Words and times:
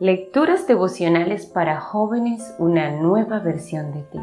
Lecturas 0.00 0.66
devocionales 0.66 1.46
para 1.46 1.80
jóvenes, 1.80 2.52
una 2.58 2.90
nueva 2.90 3.38
versión 3.38 3.92
de 3.92 4.02
ti. 4.02 4.18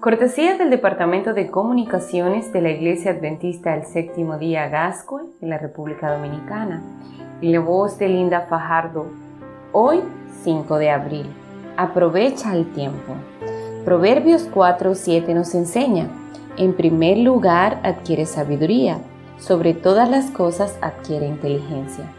Cortesía 0.00 0.56
del 0.56 0.70
Departamento 0.70 1.34
de 1.34 1.50
Comunicaciones 1.50 2.50
de 2.50 2.62
la 2.62 2.70
Iglesia 2.70 3.10
Adventista 3.10 3.72
del 3.72 3.84
Séptimo 3.84 4.38
Día 4.38 4.68
Gascoy 4.68 5.24
en 5.42 5.50
la 5.50 5.58
República 5.58 6.10
Dominicana. 6.10 6.82
Y 7.42 7.52
la 7.52 7.60
voz 7.60 7.98
de 7.98 8.08
Linda 8.08 8.46
Fajardo. 8.48 9.04
Hoy, 9.72 10.00
5 10.44 10.78
de 10.78 10.88
abril. 10.88 11.26
Aprovecha 11.76 12.54
el 12.54 12.72
tiempo. 12.72 13.16
Proverbios 13.84 14.48
4:7 14.48 15.34
nos 15.34 15.54
enseña, 15.54 16.08
en 16.56 16.72
primer 16.72 17.18
lugar 17.18 17.80
adquiere 17.82 18.24
sabiduría, 18.24 18.96
sobre 19.36 19.74
todas 19.74 20.08
las 20.08 20.30
cosas 20.30 20.78
adquiere 20.80 21.26
inteligencia. 21.26 22.15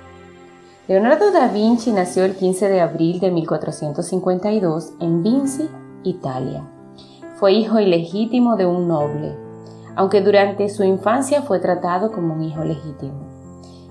Leonardo 0.87 1.31
da 1.33 1.49
Vinci 1.49 1.91
nació 1.91 2.23
el 2.23 2.37
15 2.37 2.69
de 2.69 2.79
abril 2.79 3.19
de 3.19 3.29
1452 3.29 4.93
en 5.01 5.21
Vinci, 5.21 5.67
Italia. 6.03 6.63
Fue 7.35 7.51
hijo 7.51 7.81
ilegítimo 7.81 8.55
de 8.55 8.67
un 8.67 8.87
noble, 8.87 9.35
aunque 9.97 10.21
durante 10.21 10.69
su 10.69 10.85
infancia 10.85 11.41
fue 11.41 11.59
tratado 11.59 12.13
como 12.13 12.35
un 12.35 12.43
hijo 12.43 12.63
legítimo. 12.63 13.27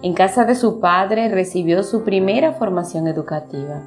En 0.01 0.15
casa 0.15 0.47
de 0.47 0.55
su 0.55 0.80
padre 0.80 1.29
recibió 1.29 1.83
su 1.83 2.03
primera 2.03 2.55
formación 2.55 3.09
educativa. 3.09 3.83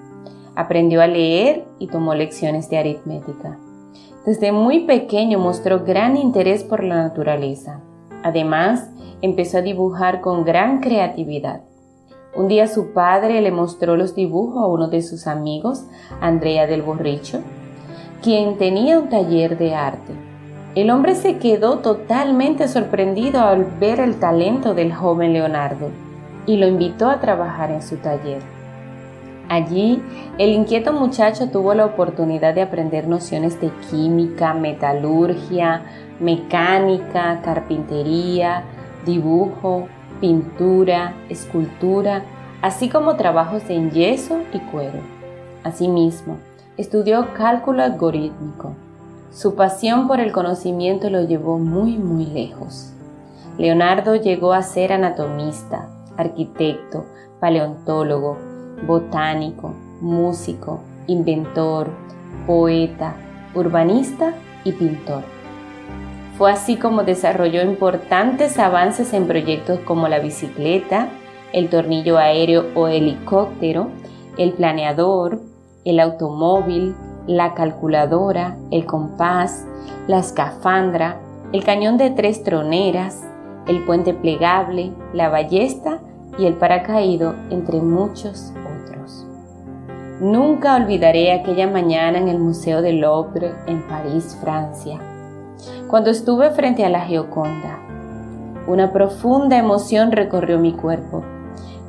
Aprendió 0.53 1.01
a 1.01 1.07
leer 1.07 1.65
y 1.79 1.87
tomó 1.87 2.13
lecciones 2.13 2.69
de 2.69 2.77
aritmética. 2.77 3.57
Desde 4.23 4.51
muy 4.51 4.81
pequeño 4.81 5.39
mostró 5.39 5.83
gran 5.83 6.15
interés 6.15 6.63
por 6.63 6.83
la 6.83 6.97
naturaleza. 6.97 7.79
Además, 8.21 8.87
empezó 9.23 9.57
a 9.57 9.61
dibujar 9.61 10.21
con 10.21 10.45
gran 10.45 10.79
creatividad. 10.79 11.61
Un 12.39 12.47
día 12.47 12.67
su 12.67 12.93
padre 12.93 13.41
le 13.41 13.51
mostró 13.51 13.97
los 13.97 14.15
dibujos 14.15 14.63
a 14.63 14.67
uno 14.67 14.87
de 14.87 15.01
sus 15.01 15.27
amigos, 15.27 15.83
Andrea 16.21 16.67
del 16.67 16.81
Borricho, 16.81 17.41
quien 18.23 18.57
tenía 18.57 18.97
un 18.97 19.09
taller 19.09 19.57
de 19.57 19.75
arte. 19.75 20.13
El 20.73 20.89
hombre 20.89 21.15
se 21.15 21.37
quedó 21.37 21.79
totalmente 21.79 22.69
sorprendido 22.69 23.41
al 23.41 23.65
ver 23.65 23.99
el 23.99 24.21
talento 24.21 24.73
del 24.73 24.93
joven 24.93 25.33
Leonardo 25.33 25.89
y 26.45 26.55
lo 26.55 26.65
invitó 26.65 27.09
a 27.09 27.19
trabajar 27.19 27.71
en 27.71 27.81
su 27.81 27.97
taller. 27.97 28.41
Allí, 29.49 30.01
el 30.37 30.51
inquieto 30.51 30.93
muchacho 30.93 31.49
tuvo 31.49 31.73
la 31.73 31.87
oportunidad 31.87 32.53
de 32.53 32.61
aprender 32.61 33.09
nociones 33.09 33.59
de 33.59 33.69
química, 33.89 34.53
metalurgia, 34.53 35.81
mecánica, 36.21 37.41
carpintería, 37.43 38.63
dibujo, 39.05 39.89
pintura, 40.19 41.13
escultura, 41.29 42.23
así 42.61 42.89
como 42.89 43.15
trabajos 43.15 43.63
en 43.69 43.91
yeso 43.91 44.39
y 44.53 44.59
cuero. 44.59 44.99
Asimismo, 45.63 46.37
estudió 46.77 47.33
cálculo 47.33 47.83
algorítmico. 47.83 48.73
Su 49.31 49.55
pasión 49.55 50.07
por 50.07 50.19
el 50.19 50.31
conocimiento 50.31 51.09
lo 51.09 51.23
llevó 51.23 51.59
muy 51.59 51.97
muy 51.97 52.25
lejos. 52.25 52.93
Leonardo 53.57 54.15
llegó 54.15 54.53
a 54.53 54.63
ser 54.63 54.93
anatomista, 54.93 55.89
arquitecto, 56.17 57.05
paleontólogo, 57.39 58.37
botánico, 58.87 59.73
músico, 60.01 60.79
inventor, 61.07 61.89
poeta, 62.47 63.15
urbanista 63.53 64.33
y 64.63 64.71
pintor. 64.71 65.23
Fue 66.37 66.51
así 66.51 66.77
como 66.77 67.03
desarrolló 67.03 67.61
importantes 67.61 68.57
avances 68.59 69.13
en 69.13 69.27
proyectos 69.27 69.79
como 69.81 70.07
la 70.07 70.19
bicicleta, 70.19 71.09
el 71.53 71.69
tornillo 71.69 72.17
aéreo 72.17 72.65
o 72.75 72.87
helicóptero, 72.87 73.87
el 74.37 74.53
planeador, 74.53 75.41
el 75.85 75.99
automóvil, 75.99 76.95
la 77.27 77.53
calculadora, 77.53 78.57
el 78.71 78.85
compás, 78.85 79.65
la 80.07 80.19
escafandra, 80.19 81.19
el 81.53 81.63
cañón 81.63 81.97
de 81.97 82.09
tres 82.11 82.43
troneras, 82.43 83.23
el 83.67 83.83
puente 83.85 84.13
plegable, 84.13 84.91
la 85.13 85.29
ballesta 85.29 85.99
y 86.37 86.45
el 86.45 86.55
paracaído, 86.55 87.35
entre 87.49 87.81
muchos 87.81 88.53
otros. 88.85 89.25
Nunca 90.19 90.75
olvidaré 90.75 91.31
aquella 91.31 91.67
mañana 91.67 92.17
en 92.17 92.27
el 92.27 92.39
Museo 92.39 92.81
del 92.81 92.99
Louvre 92.99 93.53
en 93.67 93.81
París, 93.87 94.37
Francia 94.41 94.99
cuando 95.87 96.11
estuve 96.11 96.51
frente 96.51 96.85
a 96.85 96.89
la 96.89 97.01
Gioconda. 97.01 97.79
Una 98.67 98.91
profunda 98.91 99.57
emoción 99.57 100.11
recorrió 100.11 100.59
mi 100.59 100.73
cuerpo. 100.73 101.23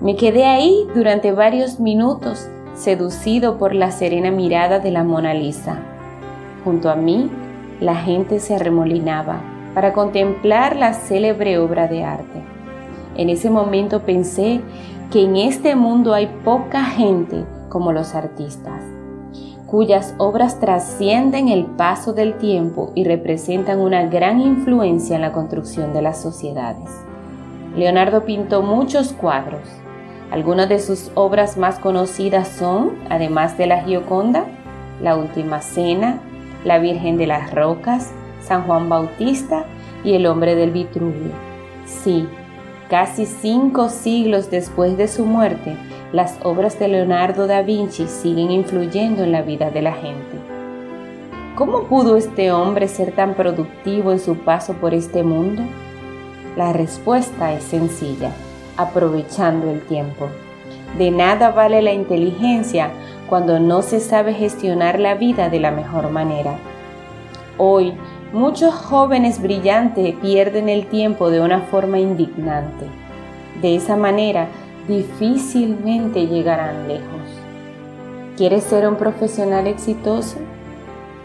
Me 0.01 0.17
quedé 0.17 0.47
ahí 0.47 0.87
durante 0.95 1.33
varios 1.33 1.79
minutos, 1.79 2.49
seducido 2.75 3.59
por 3.59 3.75
la 3.75 3.91
serena 3.91 4.31
mirada 4.31 4.79
de 4.79 4.91
la 4.91 5.05
Mona 5.05 5.35
Lisa. 5.35 5.79
Junto 6.65 6.91
a 6.91 6.97
mí, 6.97 7.31
la 7.81 7.97
gente 7.97 8.41
se 8.41 8.55
arremolinaba 8.55 9.43
para 9.75 9.93
contemplar 9.93 10.77
la 10.77 10.95
célebre 10.95 11.59
obra 11.59 11.87
de 11.87 12.05
arte. 12.05 12.43
En 13.17 13.29
ese 13.29 13.51
momento 13.51 14.01
pensé 14.01 14.61
que 15.11 15.25
en 15.25 15.37
este 15.37 15.77
mundo 15.77 16.15
hay 16.15 16.29
poca 16.45 16.85
gente 16.85 17.45
como 17.69 17.93
los 17.93 18.15
artistas 18.15 18.83
cuyas 19.71 20.17
obras 20.19 20.59
trascienden 20.59 21.49
el 21.49 21.65
paso 21.65 22.13
del 22.13 22.35
tiempo 22.39 22.91
y 22.97 23.05
representan 23.05 23.79
una 23.79 24.05
gran 24.07 24.41
influencia 24.41 25.15
en 25.15 25.23
la 25.23 25.31
construcción 25.31 25.93
de 25.93 26.03
las 26.03 26.21
sociedades. 26.21 26.91
Leonardo 27.77 28.25
pintó 28.25 28.63
muchos 28.63 29.13
cuadros. 29.13 29.61
Algunas 30.31 30.69
de 30.69 30.79
sus 30.79 31.11
obras 31.15 31.57
más 31.57 31.79
conocidas 31.79 32.49
son, 32.49 32.93
además 33.09 33.59
de 33.59 33.67
la 33.67 33.83
Gioconda, 33.83 34.45
La 35.03 35.17
Última 35.17 35.61
Cena, 35.61 36.21
La 36.65 36.79
Virgen 36.79 37.17
de 37.17 37.27
las 37.27 37.53
Rocas, 37.53 38.13
San 38.41 38.63
Juan 38.63 38.89
Bautista 38.89 39.65
y 40.05 40.15
El 40.15 40.27
Hombre 40.27 40.55
del 40.55 40.71
Vitruvio. 40.71 41.33
Sí, 41.85 42.29
casi 42.89 43.27
cinco 43.27 43.89
siglos 43.89 44.51
después 44.51 44.97
de 44.97 45.09
su 45.09 45.27
muerte, 45.27 45.77
las 46.13 46.39
obras 46.45 46.79
de 46.79 46.89
Leonardo 46.89 47.47
da 47.47 47.63
Vinci 47.63 48.07
siguen 48.07 48.51
influyendo 48.51 49.25
en 49.25 49.33
la 49.33 49.43
vida 49.43 49.71
de 49.71 49.83
la 49.83 49.93
gente. 49.93 50.39
¿Cómo 51.57 51.85
pudo 51.85 52.17
este 52.17 52.53
hombre 52.53 52.89
ser 52.89 53.13
tan 53.13 53.35
productivo 53.35 54.13
en 54.13 54.21
su 54.21 54.37
paso 54.37 54.75
por 54.75 54.95
este 54.95 55.23
mundo? 55.23 55.63
La 56.57 56.73
respuesta 56.73 57.53
es 57.53 57.65
sencilla, 57.65 58.33
aprovechando 58.81 59.71
el 59.71 59.81
tiempo. 59.83 60.29
De 60.99 61.11
nada 61.11 61.51
vale 61.51 61.83
la 61.83 61.93
inteligencia 61.93 62.91
cuando 63.29 63.61
no 63.61 63.83
se 63.83 64.01
sabe 64.01 64.35
gestionar 64.35 64.99
la 64.99 65.15
vida 65.15 65.49
de 65.49 65.61
la 65.61 65.71
mejor 65.71 66.11
manera. 66.11 66.59
Hoy, 67.59 67.95
muchos 68.33 68.75
jóvenes 68.75 69.41
brillantes 69.41 70.15
pierden 70.17 70.69
el 70.69 70.87
tiempo 70.87 71.31
de 71.31 71.41
una 71.41 71.61
forma 71.61 71.99
indignante. 71.99 72.87
De 73.63 73.77
esa 73.77 73.97
manera, 73.97 74.49
difícilmente 74.89 76.27
llegarán 76.27 76.89
lejos. 76.89 77.05
¿Quieres 78.37 78.65
ser 78.65 78.89
un 78.89 78.97
profesional 78.97 79.67
exitoso? 79.67 80.39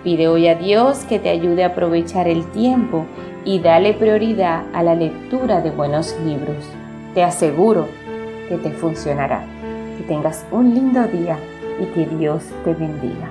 Pide 0.04 0.28
hoy 0.28 0.48
a 0.48 0.56
Dios 0.56 1.00
que 1.06 1.18
te 1.18 1.30
ayude 1.30 1.64
a 1.64 1.68
aprovechar 1.68 2.28
el 2.28 2.46
tiempo 2.52 3.06
y 3.46 3.60
dale 3.60 3.94
prioridad 3.94 4.66
a 4.74 4.84
la 4.84 4.94
lectura 4.94 5.62
de 5.62 5.72
buenos 5.72 6.16
libros. 6.24 6.66
Te 7.16 7.24
aseguro 7.24 7.88
que 8.50 8.58
te 8.58 8.72
funcionará. 8.72 9.46
Que 9.98 10.04
tengas 10.04 10.46
un 10.52 10.76
lindo 10.76 11.02
día 11.08 11.40
y 11.80 11.86
que 11.94 12.06
Dios 12.18 12.44
te 12.66 12.74
bendiga. 12.74 13.30